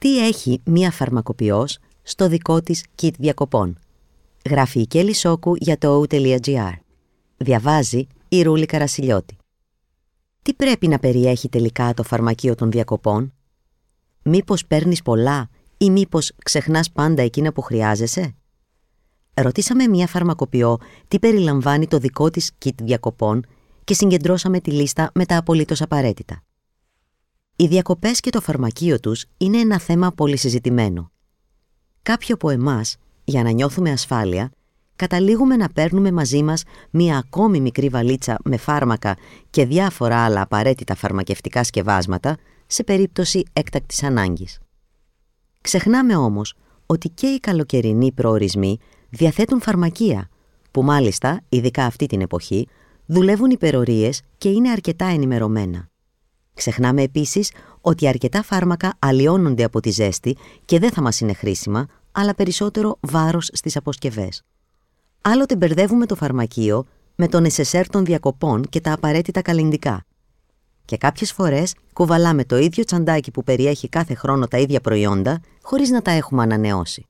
Τι 0.00 0.26
έχει 0.26 0.60
μία 0.64 0.90
φαρμακοποιός 0.90 1.78
στο 2.02 2.28
δικό 2.28 2.60
της 2.60 2.84
kit 3.02 3.10
διακοπών; 3.18 3.78
Γράφει 4.48 4.80
η 4.80 4.86
Κέλλη 4.86 5.14
Σόκου 5.14 5.54
για 5.56 5.78
το 5.78 6.02
o.gr. 6.02 6.72
Διαβάζει 7.36 8.06
η 8.28 8.42
Ρούλη 8.42 8.66
Καρασιλιώτη. 8.66 9.36
Τι 10.42 10.54
πρέπει 10.54 10.88
να 10.88 10.98
περιέχει 10.98 11.48
τελικά 11.48 11.94
το 11.94 12.02
φαρμακείο 12.02 12.54
των 12.54 12.70
διακοπών; 12.70 13.32
Μήπως 14.22 14.66
παίρνεις 14.66 15.02
πολλά 15.02 15.48
ή 15.76 15.90
μήπως 15.90 16.32
ξεχνάς 16.44 16.90
πάντα 16.90 17.22
εκείνα 17.22 17.52
που 17.52 17.60
χρειάζεσαι; 17.60 18.34
Ρωτήσαμε 19.34 19.86
μία 19.86 20.06
φαρμακοποιό 20.06 20.78
τι 21.08 21.18
περιλαμβάνει 21.18 21.86
το 21.86 21.98
δικό 21.98 22.30
της 22.30 22.50
kit 22.64 22.74
διακοπών 22.82 23.46
και 23.84 23.94
συγκεντρώσαμε 23.94 24.60
τη 24.60 24.70
λίστα 24.70 25.10
με 25.14 25.26
τα 25.26 25.36
απολύτως 25.36 25.82
απαραίτητα. 25.82 26.42
Οι 27.60 27.66
διακοπές 27.66 28.20
και 28.20 28.30
το 28.30 28.40
φαρμακείο 28.40 29.00
τους 29.00 29.24
είναι 29.36 29.58
ένα 29.58 29.78
θέμα 29.78 30.12
πολύ 30.12 30.36
συζητημένο. 30.36 31.10
Κάποιοι 32.02 32.32
από 32.32 32.50
εμάς, 32.50 32.96
για 33.24 33.42
να 33.42 33.50
νιώθουμε 33.50 33.90
ασφάλεια, 33.90 34.50
καταλήγουμε 34.96 35.56
να 35.56 35.68
παίρνουμε 35.68 36.12
μαζί 36.12 36.42
μας 36.42 36.62
μία 36.90 37.16
ακόμη 37.18 37.60
μικρή 37.60 37.88
βαλίτσα 37.88 38.38
με 38.44 38.56
φάρμακα 38.56 39.16
και 39.50 39.66
διάφορα 39.66 40.24
άλλα 40.24 40.40
απαραίτητα 40.40 40.94
φαρμακευτικά 40.94 41.64
σκευάσματα 41.64 42.36
σε 42.66 42.84
περίπτωση 42.84 43.42
έκτακτης 43.52 44.02
ανάγκης. 44.02 44.58
Ξεχνάμε 45.60 46.16
όμως 46.16 46.54
ότι 46.86 47.08
και 47.08 47.26
οι 47.26 47.40
καλοκαιρινοί 47.40 48.12
προορισμοί 48.12 48.78
διαθέτουν 49.10 49.60
φαρμακεία, 49.60 50.28
που 50.70 50.82
μάλιστα, 50.82 51.40
ειδικά 51.48 51.84
αυτή 51.84 52.06
την 52.06 52.20
εποχή, 52.20 52.68
δουλεύουν 53.06 53.50
υπερορίες 53.50 54.22
και 54.38 54.48
είναι 54.48 54.70
αρκετά 54.70 55.04
ενημερωμένα. 55.04 55.89
Ξεχνάμε 56.54 57.02
επίσης 57.02 57.52
ότι 57.80 58.08
αρκετά 58.08 58.42
φάρμακα 58.42 58.92
αλλοιώνονται 58.98 59.64
από 59.64 59.80
τη 59.80 59.90
ζέστη 59.90 60.36
και 60.64 60.78
δεν 60.78 60.90
θα 60.90 61.02
μας 61.02 61.20
είναι 61.20 61.32
χρήσιμα, 61.32 61.86
αλλά 62.12 62.34
περισσότερο 62.34 62.98
βάρος 63.00 63.50
στις 63.52 63.76
αποσκευές. 63.76 64.42
Άλλοτε 65.20 65.56
μπερδεύουμε 65.56 66.06
το 66.06 66.14
φαρμακείο 66.14 66.86
με 67.14 67.28
τον 67.28 67.44
εσεσέρ 67.44 67.88
των 67.88 68.04
διακοπών 68.04 68.64
και 68.68 68.80
τα 68.80 68.92
απαραίτητα 68.92 69.42
καλλιντικά. 69.42 70.04
Και 70.84 70.96
κάποιες 70.96 71.32
φορές 71.32 71.74
κουβαλάμε 71.92 72.44
το 72.44 72.56
ίδιο 72.56 72.84
τσαντάκι 72.84 73.30
που 73.30 73.44
περιέχει 73.44 73.88
κάθε 73.88 74.14
χρόνο 74.14 74.48
τα 74.48 74.58
ίδια 74.58 74.80
προϊόντα, 74.80 75.40
χωρίς 75.62 75.90
να 75.90 76.02
τα 76.02 76.10
έχουμε 76.10 76.42
ανανεώσει. 76.42 77.06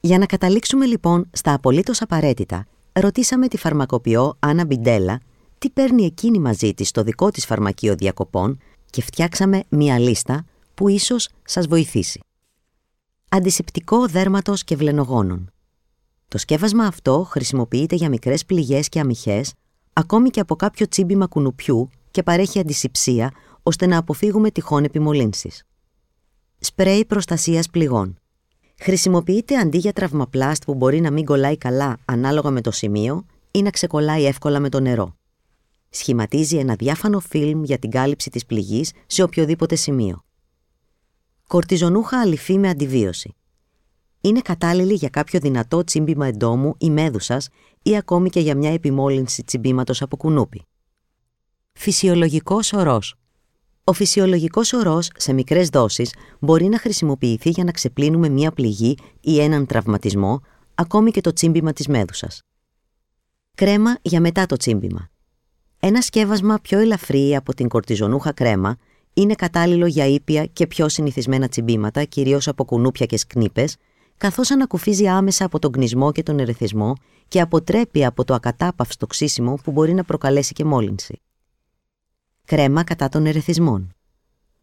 Για 0.00 0.18
να 0.18 0.26
καταλήξουμε 0.26 0.86
λοιπόν 0.86 1.28
στα 1.32 1.54
απολύτως 1.54 2.02
απαραίτητα, 2.02 2.66
ρωτήσαμε 2.92 3.48
τη 3.48 3.56
φαρμακοποιό 3.56 4.36
Άννα 4.38 4.64
Μπιντέλα 4.64 5.20
τι 5.62 5.70
παίρνει 5.70 6.04
εκείνη 6.04 6.38
μαζί 6.38 6.74
της 6.74 6.88
στο 6.88 7.02
δικό 7.02 7.30
της 7.30 7.46
φαρμακείο 7.46 7.94
διακοπών 7.94 8.58
και 8.90 9.02
φτιάξαμε 9.02 9.62
μία 9.68 9.98
λίστα 9.98 10.44
που 10.74 10.88
ίσως 10.88 11.28
σας 11.44 11.66
βοηθήσει. 11.66 12.20
Αντισηπτικό 13.28 14.06
δέρματος 14.06 14.64
και 14.64 14.76
βλενογόνων. 14.76 15.52
Το 16.28 16.38
σκεύασμα 16.38 16.84
αυτό 16.84 17.26
χρησιμοποιείται 17.30 17.96
για 17.96 18.08
μικρές 18.08 18.44
πληγές 18.44 18.88
και 18.88 19.00
αμυχές, 19.00 19.52
ακόμη 19.92 20.30
και 20.30 20.40
από 20.40 20.56
κάποιο 20.56 20.88
τσίμπημα 20.88 21.26
κουνουπιού 21.26 21.88
και 22.10 22.22
παρέχει 22.22 22.58
αντισηψία 22.58 23.32
ώστε 23.62 23.86
να 23.86 23.98
αποφύγουμε 23.98 24.50
τυχόν 24.50 24.84
επιμολύνσεις. 24.84 25.62
Σπρέι 26.58 27.04
προστασίας 27.04 27.68
πληγών. 27.70 28.16
Χρησιμοποιείται 28.80 29.56
αντί 29.56 29.78
για 29.78 29.92
τραυμαπλάστ 29.92 30.64
που 30.64 30.74
μπορεί 30.74 31.00
να 31.00 31.10
μην 31.10 31.24
κολλάει 31.24 31.56
καλά 31.58 31.98
ανάλογα 32.04 32.50
με 32.50 32.60
το 32.60 32.70
σημείο 32.70 33.26
ή 33.50 33.62
να 33.62 33.70
ξεκολλάει 33.70 34.26
εύκολα 34.26 34.60
με 34.60 34.68
το 34.68 34.80
νερό. 34.80 35.16
Σχηματίζει 35.94 36.56
ένα 36.56 36.74
διάφανο 36.74 37.20
φιλμ 37.20 37.62
για 37.64 37.78
την 37.78 37.90
κάλυψη 37.90 38.30
της 38.30 38.46
πληγής 38.46 38.92
σε 39.06 39.22
οποιοδήποτε 39.22 39.74
σημείο. 39.74 40.24
Κορτιζονούχα 41.46 42.20
αληφή 42.20 42.58
με 42.58 42.68
αντιβίωση. 42.68 43.34
Είναι 44.20 44.40
κατάλληλη 44.40 44.94
για 44.94 45.08
κάποιο 45.08 45.40
δυνατό 45.40 45.84
τσίμπημα 45.84 46.26
εντόμου 46.26 46.74
ή 46.78 46.90
μέδουσας 46.90 47.48
ή 47.82 47.96
ακόμη 47.96 48.30
και 48.30 48.40
για 48.40 48.56
μια 48.56 48.72
επιμόλυνση 48.72 49.44
τσιμπήματος 49.44 50.02
από 50.02 50.16
κουνούπι. 50.16 50.66
Φυσιολογικός 51.72 52.72
ορός. 52.72 53.14
Ο 53.84 53.92
φυσιολογικός 53.92 54.72
ορός 54.72 55.10
σε 55.16 55.32
μικρές 55.32 55.68
δόσεις 55.68 56.14
μπορεί 56.40 56.64
να 56.64 56.78
χρησιμοποιηθεί 56.78 57.50
για 57.50 57.64
να 57.64 57.70
ξεπλύνουμε 57.70 58.28
μια 58.28 58.52
πληγή 58.52 58.96
ή 59.20 59.40
έναν 59.40 59.66
τραυματισμό, 59.66 60.40
ακόμη 60.74 61.10
και 61.10 61.20
το 61.20 61.32
τσίμπημα 61.32 61.72
της 61.72 61.88
μέδουσας. 61.88 62.42
Κρέμα 63.54 63.98
για 64.02 64.20
μετά 64.20 64.46
το 64.46 64.56
τσίμπημα. 64.56 65.10
Ένα 65.84 66.00
σκεύασμα 66.00 66.58
πιο 66.62 66.78
ελαφρύ 66.78 67.36
από 67.36 67.54
την 67.54 67.68
κορτιζονούχα 67.68 68.32
κρέμα 68.32 68.76
είναι 69.14 69.34
κατάλληλο 69.34 69.86
για 69.86 70.06
ήπια 70.06 70.44
και 70.44 70.66
πιο 70.66 70.88
συνηθισμένα 70.88 71.48
τσιμπήματα, 71.48 72.04
κυρίως 72.04 72.48
από 72.48 72.64
κουνούπια 72.64 73.06
και 73.06 73.16
σκνήπες, 73.16 73.76
καθώς 74.16 74.50
ανακουφίζει 74.50 75.06
άμεσα 75.06 75.44
από 75.44 75.58
τον 75.58 75.72
κνισμό 75.72 76.12
και 76.12 76.22
τον 76.22 76.38
ερεθισμό 76.38 76.92
και 77.28 77.40
αποτρέπει 77.40 78.04
από 78.04 78.24
το 78.24 78.34
ακατάπαυστο 78.34 79.06
ξύσιμο 79.06 79.54
που 79.64 79.70
μπορεί 79.72 79.94
να 79.94 80.04
προκαλέσει 80.04 80.52
και 80.52 80.64
μόλυνση 80.64 81.20
κρέμα 82.44 82.84
κατά 82.84 83.08
των 83.08 83.26
ερεθισμών. 83.26 83.94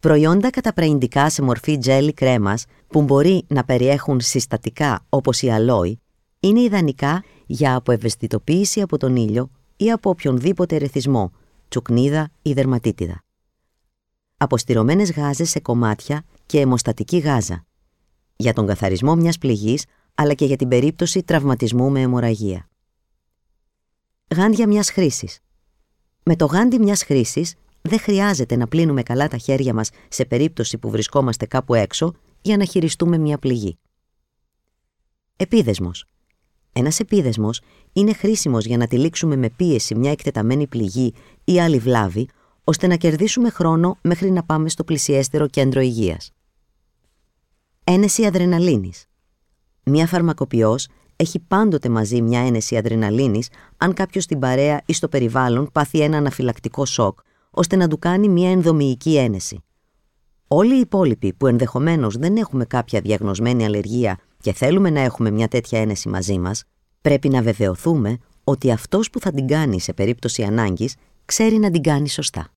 Προϊόντα 0.00 0.50
καταπραϊντικά 0.50 1.30
σε 1.30 1.42
μορφή 1.42 1.78
τζέλι 1.78 2.12
κρέμας 2.12 2.64
που 2.86 3.02
μπορεί 3.02 3.44
να 3.48 3.64
περιέχουν 3.64 4.20
συστατικά 4.20 5.06
όπως 5.08 5.42
η 5.42 5.50
αλόη 5.50 6.00
είναι 6.40 6.60
ιδανικά 6.60 7.24
για 7.46 7.74
αποευαισθητοποίηση 7.74 8.80
από 8.80 8.98
τον 8.98 9.16
ήλιο 9.16 9.50
ή 9.76 9.90
από 9.90 10.10
οποιονδήποτε 10.10 10.74
ερεθισμό, 10.74 11.32
τσουκνίδα 11.68 12.30
ή 12.42 12.52
δερματίτιδα. 12.52 13.24
Αποστηρωμένες 14.36 15.12
γάζες 15.12 15.50
σε 15.50 15.60
κομμάτια 15.60 16.24
και 16.46 16.60
αιμοστατική 16.60 17.18
γάζα. 17.18 17.66
Για 18.36 18.52
τον 18.52 18.66
καθαρισμό 18.66 19.14
μιας 19.14 19.38
πληγής 19.38 19.84
αλλά 20.14 20.34
και 20.34 20.44
για 20.44 20.56
την 20.56 20.68
περίπτωση 20.68 21.22
τραυματισμού 21.22 21.90
με 21.90 22.00
αιμορραγία. 22.00 22.68
Γάντια 24.34 24.66
μιας 24.66 24.90
χρήσης. 24.90 25.40
Με 26.22 26.36
το 26.36 26.46
γάντι 26.46 26.78
μιας 26.78 27.02
χρήσης 27.02 27.54
δεν 27.82 27.98
χρειάζεται 27.98 28.56
να 28.56 28.68
πλύνουμε 28.68 29.02
καλά 29.02 29.28
τα 29.28 29.36
χέρια 29.36 29.74
μας 29.74 29.90
σε 30.08 30.24
περίπτωση 30.24 30.78
που 30.78 30.90
βρισκόμαστε 30.90 31.46
κάπου 31.46 31.74
έξω 31.74 32.14
για 32.42 32.56
να 32.56 32.64
χειριστούμε 32.64 33.18
μια 33.18 33.38
πληγή. 33.38 33.78
Επίδεσμος. 35.36 36.06
Ένας 36.76 37.00
επίδεσμος 37.00 37.60
είναι 37.92 38.12
χρήσιμος 38.12 38.64
για 38.64 38.76
να 38.76 38.86
τυλίξουμε 38.86 39.36
με 39.36 39.50
πίεση 39.50 39.94
μια 39.94 40.10
εκτεταμένη 40.10 40.66
πληγή 40.66 41.14
ή 41.44 41.60
άλλη 41.60 41.78
βλάβη, 41.78 42.28
ώστε 42.64 42.86
να 42.86 42.96
κερδίσουμε 42.96 43.50
χρόνο 43.50 43.98
μέχρι 44.00 44.30
να 44.30 44.42
πάμε 44.42 44.68
στο 44.68 44.84
πλησιέστερο 44.84 45.46
κέντρο 45.46 45.80
υγείας. 45.80 46.32
Ένεση 47.84 48.24
αδρεναλίνης. 48.26 49.06
Μια 49.84 50.06
φαρμακοποιός 50.06 50.88
έχει 51.16 51.38
πάντοτε 51.38 51.88
μαζί 51.88 52.22
μια 52.22 52.40
ένεση 52.40 52.76
αδρεναλίνης 52.76 53.48
αν 53.76 53.94
κάποιος 53.94 54.24
στην 54.24 54.38
παρέα 54.38 54.82
ή 54.86 54.92
στο 54.92 55.08
περιβάλλον 55.08 55.68
πάθει 55.72 56.00
ένα 56.00 56.16
αναφυλακτικό 56.16 56.84
σοκ 56.84 57.18
ώστε 57.50 57.76
να 57.76 57.88
του 57.88 57.98
κάνει 57.98 58.28
μια 58.28 58.50
ενδομηϊκή 58.50 59.16
ένεση. 59.16 59.64
Όλοι 60.48 60.76
οι 60.76 60.80
υπόλοιποι 60.80 61.32
που 61.32 61.46
ενδεχομένως 61.46 62.16
δεν 62.16 62.36
έχουμε 62.36 62.64
κάποια 62.64 63.00
διαγνωσμένη 63.00 63.64
αλλεργία 63.64 64.18
και 64.44 64.52
θέλουμε 64.52 64.90
να 64.90 65.00
έχουμε 65.00 65.30
μια 65.30 65.48
τέτοια 65.48 65.80
ένεση 65.80 66.08
μαζί 66.08 66.38
μας, 66.38 66.64
πρέπει 67.00 67.28
να 67.28 67.42
βεβαιωθούμε 67.42 68.18
ότι 68.44 68.70
αυτός 68.72 69.10
που 69.10 69.20
θα 69.20 69.30
την 69.30 69.46
κάνει 69.46 69.80
σε 69.80 69.92
περίπτωση 69.92 70.42
ανάγκης 70.42 70.94
ξέρει 71.24 71.58
να 71.58 71.70
την 71.70 71.82
κάνει 71.82 72.08
σωστά. 72.08 72.48